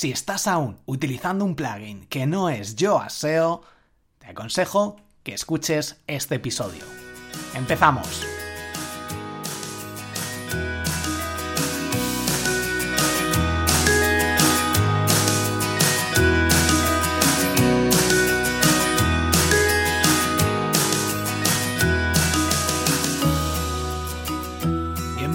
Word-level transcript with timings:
Si 0.00 0.10
estás 0.10 0.46
aún 0.46 0.78
utilizando 0.86 1.44
un 1.44 1.54
plugin 1.54 2.06
que 2.06 2.26
no 2.26 2.48
es 2.48 2.74
Yoast 2.74 3.20
SEO, 3.20 3.60
te 4.18 4.28
aconsejo 4.28 4.96
que 5.22 5.34
escuches 5.34 6.00
este 6.06 6.36
episodio. 6.36 6.86
¡Empezamos! 7.54 8.39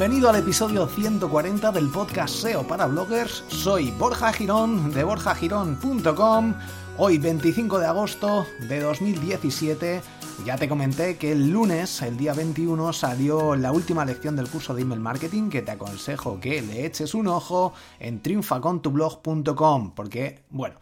Bienvenido 0.05 0.29
al 0.29 0.35
episodio 0.35 0.85
140 0.87 1.71
del 1.71 1.89
podcast 1.89 2.35
SEO 2.35 2.61
para 2.67 2.85
bloggers. 2.85 3.43
Soy 3.47 3.89
Borja 3.89 4.31
Girón 4.31 4.93
de 4.93 5.03
borjagirón.com. 5.03 6.53
Hoy 6.99 7.17
25 7.17 7.79
de 7.79 7.87
agosto 7.87 8.45
de 8.69 8.81
2017 8.81 10.01
ya 10.45 10.57
te 10.57 10.69
comenté 10.69 11.17
que 11.17 11.31
el 11.31 11.49
lunes, 11.49 12.03
el 12.03 12.17
día 12.17 12.35
21, 12.35 12.93
salió 12.93 13.55
la 13.55 13.71
última 13.71 14.05
lección 14.05 14.35
del 14.35 14.47
curso 14.47 14.75
de 14.75 14.83
email 14.83 14.99
marketing 14.99 15.49
que 15.49 15.63
te 15.63 15.71
aconsejo 15.71 16.39
que 16.39 16.61
le 16.61 16.85
eches 16.85 17.15
un 17.15 17.25
ojo 17.25 17.73
en 17.99 18.21
triunfacontublog.com 18.21 19.95
porque, 19.95 20.43
bueno, 20.51 20.75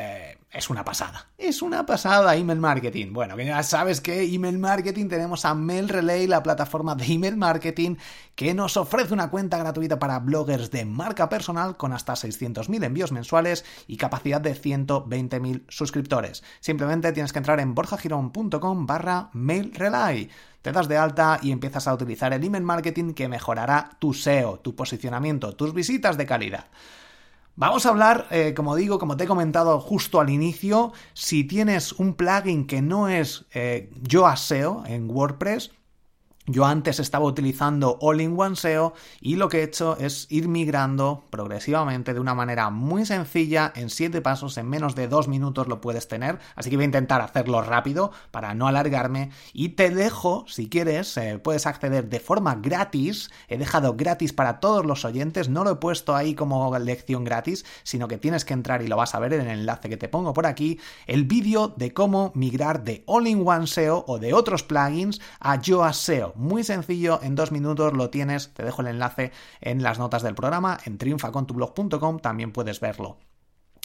eh, 0.00 0.38
es 0.52 0.70
una 0.70 0.84
pasada. 0.84 1.26
Es 1.36 1.60
una 1.60 1.84
pasada 1.84 2.36
email 2.36 2.60
marketing. 2.60 3.12
Bueno, 3.12 3.36
que 3.36 3.44
ya 3.44 3.64
sabes 3.64 4.00
que 4.00 4.22
email 4.22 4.56
marketing 4.56 5.08
tenemos 5.08 5.44
a 5.44 5.54
Mail 5.54 5.88
Relay, 5.88 6.28
la 6.28 6.40
plataforma 6.40 6.94
de 6.94 7.04
email 7.06 7.36
marketing 7.36 7.96
que 8.36 8.54
nos 8.54 8.76
ofrece 8.76 9.12
una 9.12 9.28
cuenta 9.28 9.58
gratuita 9.58 9.98
para 9.98 10.20
bloggers 10.20 10.70
de 10.70 10.84
marca 10.84 11.28
personal 11.28 11.76
con 11.76 11.92
hasta 11.92 12.12
600.000 12.12 12.84
envíos 12.84 13.10
mensuales 13.10 13.64
y 13.88 13.96
capacidad 13.96 14.40
de 14.40 14.54
120.000 14.54 15.64
suscriptores. 15.68 16.44
Simplemente 16.60 17.10
tienes 17.12 17.32
que 17.32 17.40
entrar 17.40 17.58
en 17.58 17.74
borjagirón.com 17.74 18.86
barra 18.86 19.30
Mail 19.32 19.74
Relay 19.74 20.30
te 20.62 20.70
das 20.72 20.88
de 20.88 20.96
alta 20.96 21.38
y 21.42 21.50
empiezas 21.50 21.88
a 21.88 21.94
utilizar 21.94 22.32
el 22.32 22.44
email 22.44 22.62
marketing 22.62 23.14
que 23.14 23.28
mejorará 23.28 23.90
tu 23.98 24.14
SEO, 24.14 24.60
tu 24.60 24.76
posicionamiento, 24.76 25.56
tus 25.56 25.72
visitas 25.72 26.16
de 26.16 26.26
calidad. 26.26 26.66
Vamos 27.60 27.86
a 27.86 27.88
hablar, 27.88 28.28
eh, 28.30 28.54
como 28.54 28.76
digo, 28.76 29.00
como 29.00 29.16
te 29.16 29.24
he 29.24 29.26
comentado 29.26 29.80
justo 29.80 30.20
al 30.20 30.30
inicio, 30.30 30.92
si 31.12 31.42
tienes 31.42 31.90
un 31.90 32.14
plugin 32.14 32.68
que 32.68 32.82
no 32.82 33.08
es 33.08 33.46
eh, 33.52 33.90
Yoast 34.00 34.44
SEO 34.44 34.84
en 34.86 35.10
WordPress, 35.10 35.72
yo 36.48 36.64
antes 36.64 36.98
estaba 36.98 37.26
utilizando 37.26 37.98
All-in-One 38.00 38.56
SEO 38.56 38.94
y 39.20 39.36
lo 39.36 39.50
que 39.50 39.60
he 39.60 39.62
hecho 39.64 39.98
es 39.98 40.26
ir 40.30 40.48
migrando 40.48 41.24
progresivamente 41.28 42.14
de 42.14 42.20
una 42.20 42.34
manera 42.34 42.70
muy 42.70 43.04
sencilla, 43.04 43.70
en 43.76 43.90
7 43.90 44.22
pasos, 44.22 44.56
en 44.56 44.66
menos 44.66 44.94
de 44.94 45.08
2 45.08 45.28
minutos 45.28 45.68
lo 45.68 45.82
puedes 45.82 46.08
tener, 46.08 46.38
así 46.56 46.70
que 46.70 46.76
voy 46.76 46.84
a 46.84 46.86
intentar 46.86 47.20
hacerlo 47.20 47.60
rápido 47.60 48.12
para 48.30 48.54
no 48.54 48.66
alargarme. 48.66 49.30
Y 49.52 49.70
te 49.70 49.90
dejo, 49.90 50.46
si 50.48 50.70
quieres, 50.70 51.16
eh, 51.18 51.38
puedes 51.38 51.66
acceder 51.66 52.08
de 52.08 52.18
forma 52.18 52.54
gratis, 52.54 53.30
he 53.48 53.58
dejado 53.58 53.94
gratis 53.94 54.32
para 54.32 54.58
todos 54.58 54.86
los 54.86 55.04
oyentes, 55.04 55.50
no 55.50 55.64
lo 55.64 55.72
he 55.72 55.76
puesto 55.76 56.16
ahí 56.16 56.34
como 56.34 56.76
lección 56.78 57.24
gratis, 57.24 57.66
sino 57.82 58.08
que 58.08 58.16
tienes 58.16 58.46
que 58.46 58.54
entrar 58.54 58.80
y 58.80 58.88
lo 58.88 58.96
vas 58.96 59.14
a 59.14 59.18
ver 59.18 59.34
en 59.34 59.42
el 59.42 59.60
enlace 59.60 59.90
que 59.90 59.98
te 59.98 60.08
pongo 60.08 60.32
por 60.32 60.46
aquí, 60.46 60.80
el 61.06 61.24
vídeo 61.24 61.74
de 61.76 61.92
cómo 61.92 62.32
migrar 62.34 62.84
de 62.84 63.02
All-in-One 63.06 63.66
SEO 63.66 64.04
o 64.08 64.18
de 64.18 64.32
otros 64.32 64.62
plugins 64.62 65.20
a 65.40 65.60
Yoast 65.60 66.00
SEO 66.00 66.37
muy 66.38 66.64
sencillo, 66.64 67.20
en 67.22 67.34
dos 67.34 67.52
minutos 67.52 67.92
lo 67.92 68.10
tienes, 68.10 68.54
te 68.54 68.64
dejo 68.64 68.82
el 68.82 68.88
enlace 68.88 69.32
en 69.60 69.82
las 69.82 69.98
notas 69.98 70.22
del 70.22 70.34
programa, 70.34 70.78
en 70.84 70.96
triunfacontublog.com 70.96 72.20
también 72.20 72.52
puedes 72.52 72.80
verlo. 72.80 73.18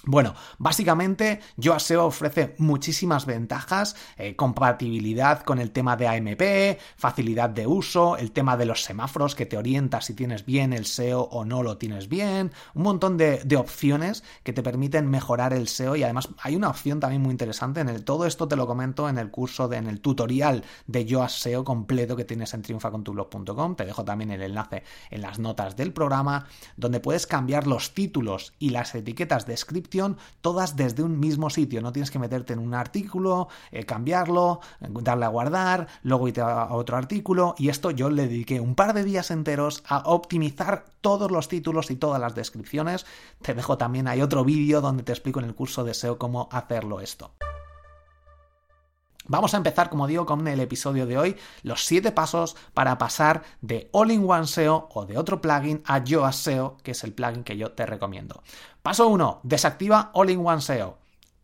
Bueno, 0.05 0.35
básicamente 0.57 1.39
Yoast 1.55 1.87
SEO 1.87 2.07
ofrece 2.07 2.55
muchísimas 2.57 3.25
ventajas, 3.25 3.95
eh, 4.17 4.35
compatibilidad 4.35 5.43
con 5.43 5.59
el 5.59 5.71
tema 5.71 5.95
de 5.95 6.09
AMP, 6.09 6.77
facilidad 6.97 7.49
de 7.49 7.67
uso, 7.67 8.17
el 8.17 8.33
tema 8.33 8.57
de 8.57 8.65
los 8.65 8.83
semáforos 8.83 9.33
que 9.33 9.45
te 9.45 9.55
orienta 9.55 10.01
si 10.01 10.13
tienes 10.13 10.45
bien 10.45 10.73
el 10.73 10.87
SEO 10.87 11.21
o 11.21 11.45
no 11.45 11.63
lo 11.63 11.77
tienes 11.77 12.09
bien, 12.09 12.51
un 12.73 12.83
montón 12.83 13.15
de, 13.15 13.47
opciones 13.53 14.25
que 14.43 14.51
te 14.51 14.63
permiten 14.63 15.09
mejorar 15.09 15.53
el 15.53 15.69
SEO 15.69 15.95
y 15.95 16.03
además 16.03 16.27
hay 16.41 16.57
una 16.57 16.69
opción 16.69 16.99
también 16.99 17.21
muy 17.21 17.31
interesante 17.31 17.79
en 17.79 17.87
el 17.87 18.03
todo 18.03 18.25
esto 18.25 18.47
te 18.47 18.57
lo 18.57 18.67
comento 18.67 19.07
en 19.07 19.17
el 19.17 19.31
curso 19.31 19.69
de, 19.69 19.77
en 19.77 19.87
el 19.87 20.01
tutorial 20.01 20.65
de 20.87 21.05
Yoast 21.05 21.37
SEO 21.37 21.63
completo 21.63 22.17
que 22.17 22.25
tienes 22.25 22.53
en 22.53 22.63
triunfacontublog.com, 22.63 23.75
te 23.77 23.85
dejo 23.85 24.03
también 24.03 24.31
el 24.31 24.41
enlace 24.41 24.83
en 25.11 25.21
las 25.21 25.39
notas 25.39 25.77
del 25.77 25.93
programa 25.93 26.47
donde 26.75 26.99
puedes 26.99 27.25
cambiar 27.25 27.67
los 27.67 27.93
títulos 27.93 28.53
y 28.59 28.71
las 28.71 28.95
etiquetas 28.95 29.45
de 29.45 29.55
script 29.55 29.92
todas 30.41 30.75
desde 30.75 31.03
un 31.03 31.19
mismo 31.19 31.49
sitio. 31.49 31.81
No 31.81 31.91
tienes 31.91 32.11
que 32.11 32.19
meterte 32.19 32.53
en 32.53 32.59
un 32.59 32.73
artículo, 32.73 33.47
eh, 33.71 33.85
cambiarlo, 33.85 34.59
darle 34.79 35.25
a 35.25 35.29
guardar, 35.29 35.87
luego 36.03 36.27
irte 36.27 36.41
a 36.41 36.73
otro 36.73 36.97
artículo. 36.97 37.55
Y 37.57 37.69
esto 37.69 37.91
yo 37.91 38.09
le 38.09 38.27
dediqué 38.27 38.59
un 38.59 38.75
par 38.75 38.93
de 38.93 39.03
días 39.03 39.31
enteros 39.31 39.83
a 39.87 39.99
optimizar 40.05 40.85
todos 41.01 41.31
los 41.31 41.47
títulos 41.47 41.91
y 41.91 41.95
todas 41.95 42.19
las 42.19 42.35
descripciones. 42.35 43.05
Te 43.41 43.53
dejo 43.53 43.77
también 43.77 44.07
hay 44.07 44.21
otro 44.21 44.43
vídeo 44.43 44.81
donde 44.81 45.03
te 45.03 45.11
explico 45.11 45.39
en 45.39 45.45
el 45.45 45.55
curso 45.55 45.83
de 45.83 45.93
SEO 45.93 46.17
cómo 46.17 46.49
hacerlo 46.51 46.99
esto. 46.99 47.31
Vamos 49.25 49.53
a 49.53 49.57
empezar, 49.57 49.89
como 49.89 50.07
digo, 50.07 50.25
con 50.25 50.45
el 50.47 50.59
episodio 50.59 51.05
de 51.05 51.17
hoy, 51.17 51.37
los 51.61 51.85
7 51.85 52.11
pasos 52.11 52.57
para 52.73 52.97
pasar 52.97 53.43
de 53.61 53.89
All-in-One 53.93 54.47
SEO 54.47 54.89
o 54.93 55.05
de 55.05 55.17
otro 55.17 55.39
plugin 55.39 55.81
a 55.85 56.03
Yoast 56.03 56.43
SEO, 56.43 56.77
que 56.83 56.91
es 56.91 57.03
el 57.05 57.13
plugin 57.13 57.45
que 57.45 57.55
yo 57.55 57.71
te 57.71 57.85
recomiendo. 57.85 58.43
Paso 58.81 59.07
1, 59.07 59.39
desactiva 59.43 60.11
All-in-One 60.13 60.61
SEO. 60.61 60.97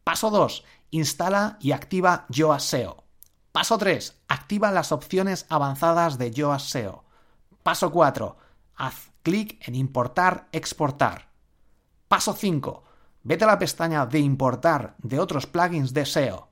Paso 0.04 0.30
2, 0.30 0.66
instala 0.92 1.58
y 1.62 1.72
activa 1.72 2.26
Yoast 2.30 2.68
SEO. 2.68 3.04
Paso 3.54 3.78
3, 3.78 4.24
activa 4.28 4.72
las 4.72 4.92
opciones 4.92 5.46
avanzadas 5.48 6.18
de 6.18 6.32
Yoast 6.32 6.68
SEO. 6.68 7.06
Paso 7.64 7.92
4, 7.92 8.38
haz 8.76 9.12
clic 9.24 9.66
en 9.68 9.76
importar, 9.76 10.50
exportar. 10.52 11.30
Paso 12.10 12.34
5, 12.34 12.84
vete 13.24 13.46
a 13.46 13.48
la 13.48 13.60
pestaña 13.60 14.06
de 14.06 14.20
importar 14.20 14.96
de 14.98 15.20
otros 15.20 15.46
plugins 15.46 15.94
de 15.94 16.06
SEO. 16.06 16.49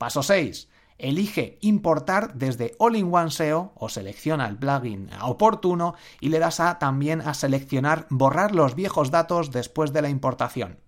Paso 0.00 0.22
6. 0.22 0.70
Elige 0.96 1.58
importar 1.60 2.32
desde 2.32 2.74
All-in-One 2.78 3.30
SEO 3.30 3.74
o 3.74 3.90
selecciona 3.90 4.48
el 4.48 4.56
plugin 4.56 5.10
oportuno 5.20 5.94
y 6.20 6.30
le 6.30 6.38
das 6.38 6.58
a 6.58 6.78
también 6.78 7.20
a 7.20 7.34
seleccionar 7.34 8.06
borrar 8.08 8.54
los 8.54 8.74
viejos 8.74 9.10
datos 9.10 9.50
después 9.50 9.92
de 9.92 10.00
la 10.00 10.08
importación. 10.08 10.78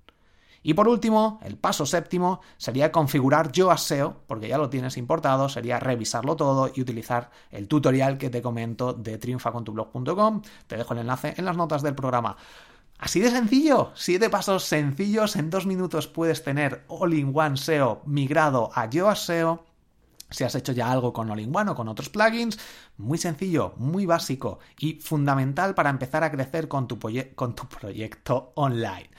Y 0.62 0.72
por 0.72 0.88
último, 0.88 1.40
el 1.42 1.58
paso 1.58 1.84
séptimo 1.84 2.40
sería 2.56 2.90
configurar 2.90 3.52
Yoast 3.52 3.86
SEO, 3.86 4.22
porque 4.26 4.48
ya 4.48 4.56
lo 4.56 4.70
tienes 4.70 4.96
importado, 4.96 5.50
sería 5.50 5.78
revisarlo 5.78 6.34
todo 6.34 6.72
y 6.74 6.80
utilizar 6.80 7.28
el 7.50 7.68
tutorial 7.68 8.16
que 8.16 8.30
te 8.30 8.40
comento 8.40 8.94
de 8.94 9.18
triunfacontublog.com. 9.18 10.40
Te 10.66 10.78
dejo 10.78 10.94
el 10.94 11.00
enlace 11.00 11.34
en 11.36 11.44
las 11.44 11.58
notas 11.58 11.82
del 11.82 11.94
programa. 11.94 12.38
Así 13.02 13.18
de 13.18 13.32
sencillo, 13.32 13.90
siete 13.96 14.30
pasos 14.30 14.62
sencillos, 14.62 15.34
en 15.34 15.50
dos 15.50 15.66
minutos 15.66 16.06
puedes 16.06 16.44
tener 16.44 16.84
All-in-One 16.86 17.56
SEO 17.56 18.00
migrado 18.06 18.70
a 18.76 18.88
Yoast 18.88 19.26
SEO. 19.26 19.64
Si 20.30 20.44
has 20.44 20.54
hecho 20.54 20.70
ya 20.70 20.88
algo 20.88 21.12
con 21.12 21.28
All-in-One 21.28 21.72
o 21.72 21.74
con 21.74 21.88
otros 21.88 22.10
plugins, 22.10 22.60
muy 22.98 23.18
sencillo, 23.18 23.74
muy 23.76 24.06
básico 24.06 24.60
y 24.78 25.00
fundamental 25.00 25.74
para 25.74 25.90
empezar 25.90 26.22
a 26.22 26.30
crecer 26.30 26.68
con 26.68 26.86
tu, 26.86 27.00
con 27.34 27.56
tu 27.56 27.66
proyecto 27.66 28.52
online. 28.54 29.10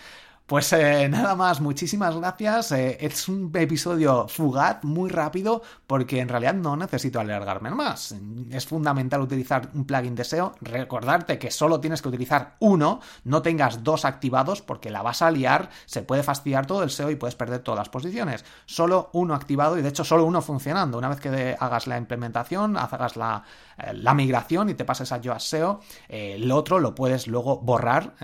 Pues 0.46 0.74
eh, 0.74 1.08
nada 1.08 1.36
más, 1.36 1.62
muchísimas 1.62 2.18
gracias. 2.18 2.74
Eh, 2.74 2.98
es 3.00 3.30
un 3.30 3.50
episodio 3.56 4.28
fugaz, 4.28 4.84
muy 4.84 5.09
rápido, 5.09 5.62
porque 5.88 6.20
en 6.20 6.28
realidad 6.28 6.54
no 6.54 6.76
necesito 6.76 7.22
alargarme 7.22 7.72
más. 7.72 8.14
Es 8.52 8.68
fundamental 8.68 9.22
utilizar 9.22 9.70
un 9.74 9.86
plugin 9.86 10.16
de 10.16 10.26
SEO. 10.26 10.53
Recordarte 10.59 11.40
que 11.40 11.50
solo 11.50 11.80
tienes 11.80 12.02
que 12.02 12.09
utilizar 12.09 12.58
uno, 12.59 13.00
no 13.24 13.42
tengas 13.42 13.86
dos 13.86 14.03
activados, 14.03 14.62
porque 14.62 14.90
la 14.90 15.02
vas 15.02 15.22
a 15.22 15.32
liar, 15.32 15.70
se 15.86 16.02
puede 16.02 16.24
fastidiar 16.24 16.66
todo 16.66 16.84
el 16.84 16.90
SEO 16.90 17.09
y 17.09 17.16
puedes 17.16 17.35
perder 17.35 17.62
todas 17.62 17.78
las 17.78 17.90
posiciones. 17.90 18.44
Solo 18.66 19.12
uno 19.14 19.35
activado 19.35 19.78
y 19.78 19.82
de 19.82 19.90
hecho 19.90 20.03
solo 20.03 20.26
uno 20.26 20.41
funcionando. 20.41 20.97
Una 20.97 21.08
vez 21.08 21.22
que 21.22 21.56
hagas 21.58 21.88
la 21.88 21.97
implementación, 21.97 22.76
hagas 22.76 23.16
la, 23.16 23.44
eh, 23.78 23.94
la 23.94 24.14
migración 24.14 24.70
y 24.70 24.73
te 24.73 24.84
pases 24.84 25.14
a 25.14 25.22
Yoast 25.22 25.47
SEO, 25.47 25.79
el 26.09 26.52
otro 26.52 26.79
lo 26.79 26.96
puedes 26.96 27.28
luego 27.28 27.59
borrar, 27.59 28.16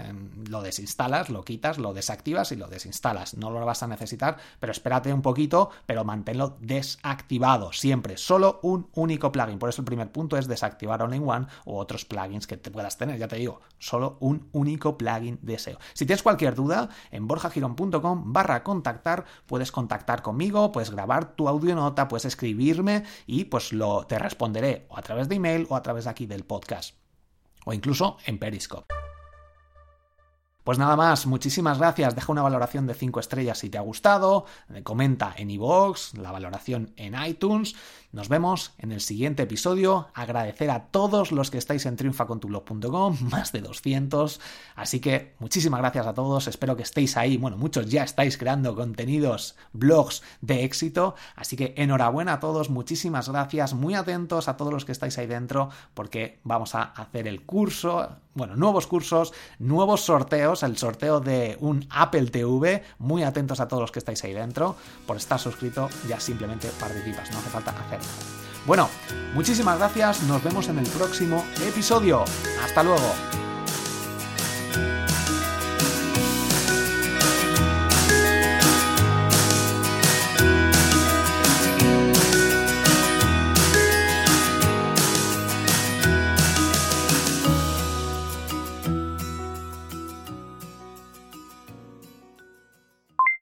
lo 0.49 0.61
desinstalas, 0.61 1.29
lo 1.29 1.45
quitas, 1.45 1.77
lo 1.77 1.93
desactivas 2.09 2.19
activas 2.19 2.51
y 2.51 2.55
lo 2.57 2.67
desinstalas. 2.67 3.35
No 3.35 3.51
lo 3.51 3.65
vas 3.65 3.83
a 3.83 3.87
necesitar, 3.87 4.37
pero 4.59 4.71
espérate 4.71 5.13
un 5.13 5.21
poquito, 5.21 5.69
pero 5.85 6.03
manténlo 6.03 6.57
desactivado 6.59 7.71
siempre. 7.71 8.17
Solo 8.17 8.59
un 8.63 8.89
único 8.95 9.31
plugin. 9.31 9.59
Por 9.59 9.69
eso 9.69 9.81
el 9.81 9.85
primer 9.85 10.11
punto 10.11 10.37
es 10.37 10.47
desactivar 10.47 11.01
All-in-One 11.01 11.47
o 11.65 11.77
otros 11.77 12.05
plugins 12.05 12.47
que 12.47 12.57
te 12.57 12.71
puedas 12.71 12.97
tener. 12.97 13.17
Ya 13.17 13.27
te 13.27 13.37
digo, 13.37 13.61
solo 13.77 14.17
un 14.19 14.49
único 14.51 14.97
plugin 14.97 15.39
de 15.41 15.57
SEO. 15.57 15.77
Si 15.93 16.05
tienes 16.05 16.23
cualquier 16.23 16.55
duda, 16.55 16.89
en 17.11 17.27
borjagirón.com 17.27 18.33
barra 18.33 18.63
contactar 18.63 19.25
puedes 19.45 19.71
contactar 19.71 20.21
conmigo, 20.21 20.71
puedes 20.71 20.91
grabar 20.91 21.35
tu 21.35 21.47
audio 21.47 21.75
nota, 21.75 22.07
puedes 22.07 22.25
escribirme 22.25 23.03
y 23.27 23.45
pues 23.45 23.71
lo 23.71 24.05
te 24.07 24.19
responderé 24.19 24.87
o 24.89 24.97
a 24.97 25.01
través 25.01 25.29
de 25.29 25.35
email 25.35 25.67
o 25.69 25.75
a 25.75 25.81
través 25.81 26.05
de 26.05 26.09
aquí 26.09 26.25
del 26.25 26.43
podcast 26.43 26.95
o 27.65 27.73
incluso 27.73 28.17
en 28.25 28.39
Periscope. 28.39 28.98
Pues 30.69 30.77
nada 30.77 30.95
más, 30.95 31.25
muchísimas 31.25 31.79
gracias. 31.79 32.13
Deja 32.13 32.31
una 32.31 32.43
valoración 32.43 32.85
de 32.85 32.93
5 32.93 33.19
estrellas 33.21 33.57
si 33.57 33.71
te 33.71 33.79
ha 33.79 33.81
gustado. 33.81 34.45
Comenta 34.83 35.33
en 35.35 35.49
iVoox, 35.49 36.13
la 36.19 36.31
valoración 36.31 36.93
en 36.95 37.15
iTunes. 37.19 37.73
Nos 38.11 38.29
vemos 38.29 38.73
en 38.77 38.91
el 38.91 39.01
siguiente 39.01 39.41
episodio. 39.41 40.09
Agradecer 40.13 40.69
a 40.69 40.85
todos 40.85 41.31
los 41.31 41.49
que 41.49 41.57
estáis 41.57 41.87
en 41.87 41.95
triunfacontublog.com, 41.95 43.17
más 43.31 43.51
de 43.51 43.61
200. 43.61 44.39
Así 44.75 44.99
que 44.99 45.33
muchísimas 45.39 45.79
gracias 45.79 46.05
a 46.05 46.13
todos. 46.13 46.47
Espero 46.47 46.75
que 46.75 46.83
estéis 46.83 47.17
ahí. 47.17 47.37
Bueno, 47.37 47.57
muchos 47.57 47.87
ya 47.87 48.03
estáis 48.03 48.37
creando 48.37 48.75
contenidos, 48.75 49.55
blogs 49.73 50.21
de 50.41 50.65
éxito. 50.65 51.15
Así 51.35 51.55
que 51.55 51.73
enhorabuena 51.77 52.33
a 52.33 52.39
todos. 52.39 52.69
Muchísimas 52.69 53.27
gracias. 53.27 53.73
Muy 53.73 53.95
atentos 53.95 54.47
a 54.47 54.55
todos 54.55 54.71
los 54.71 54.85
que 54.85 54.91
estáis 54.91 55.17
ahí 55.17 55.25
dentro 55.25 55.69
porque 55.95 56.39
vamos 56.43 56.75
a 56.75 56.83
hacer 56.83 57.27
el 57.27 57.43
curso. 57.43 58.17
Bueno, 58.39 58.55
nuevos 58.55 58.87
cursos, 58.87 59.33
nuevos 59.59 59.99
sorteos, 59.99 60.63
el 60.63 60.77
sorteo 60.77 61.19
de 61.19 61.57
un 61.59 61.85
Apple 61.89 62.27
TV. 62.27 62.85
Muy 62.97 63.23
atentos 63.23 63.59
a 63.59 63.67
todos 63.67 63.81
los 63.81 63.91
que 63.91 63.99
estáis 63.99 64.23
ahí 64.23 64.33
dentro. 64.33 64.77
Por 65.05 65.17
estar 65.17 65.37
suscrito 65.37 65.89
ya 66.07 66.21
simplemente 66.21 66.69
participas, 66.79 67.29
no 67.31 67.39
hace 67.39 67.49
falta 67.49 67.71
hacer 67.71 67.99
bueno, 68.65 68.87
muchísimas 69.33 69.79
gracias, 69.79 70.21
nos 70.23 70.43
vemos 70.43 70.67
en 70.67 70.77
el 70.77 70.87
próximo 70.87 71.43
episodio. 71.65 72.23
Hasta 72.63 72.83
luego. 72.83 73.38